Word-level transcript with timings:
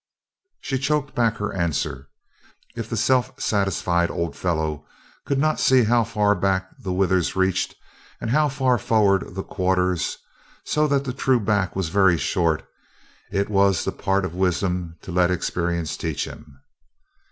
She 0.61 0.79
choked 0.79 1.13
back 1.13 1.35
her 1.37 1.53
answer. 1.53 2.07
If 2.75 2.89
the 2.89 2.97
self 2.97 3.39
satisfied 3.39 4.09
old 4.09 4.35
fellow 4.35 4.83
could 5.27 5.37
not 5.37 5.59
see 5.59 5.83
how 5.83 6.03
far 6.05 6.33
back 6.33 6.67
the 6.79 6.91
withers 6.91 7.35
reached 7.35 7.75
and 8.19 8.31
how 8.31 8.49
far 8.49 8.79
forward 8.79 9.35
the 9.35 9.43
quarters, 9.43 10.17
so 10.65 10.87
that 10.87 11.03
the 11.03 11.13
true 11.13 11.39
back 11.39 11.75
was 11.75 11.89
very 11.89 12.17
short, 12.17 12.63
it 13.31 13.47
was 13.47 13.85
the 13.85 13.91
part 13.91 14.25
of 14.25 14.33
wisdom 14.33 14.97
to 15.03 15.11
let 15.11 15.29
experience 15.29 15.95
teach 15.95 16.25
him. 16.25 16.59